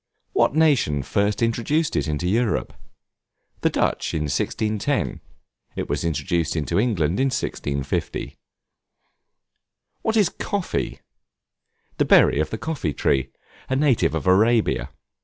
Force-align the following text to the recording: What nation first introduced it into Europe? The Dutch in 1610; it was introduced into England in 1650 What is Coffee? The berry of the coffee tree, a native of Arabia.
What 0.33 0.55
nation 0.55 1.03
first 1.03 1.43
introduced 1.43 1.95
it 1.95 2.07
into 2.07 2.27
Europe? 2.27 2.73
The 3.59 3.69
Dutch 3.69 4.15
in 4.15 4.23
1610; 4.23 5.21
it 5.75 5.87
was 5.87 6.03
introduced 6.03 6.55
into 6.55 6.79
England 6.79 7.19
in 7.19 7.27
1650 7.27 8.39
What 10.01 10.17
is 10.17 10.29
Coffee? 10.29 11.01
The 11.99 12.05
berry 12.05 12.39
of 12.39 12.49
the 12.49 12.57
coffee 12.57 12.93
tree, 12.95 13.29
a 13.69 13.75
native 13.75 14.15
of 14.15 14.25
Arabia. 14.25 14.89